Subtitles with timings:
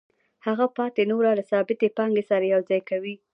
[0.45, 3.15] هغه پاتې نوره له ثابتې پانګې سره یوځای کوي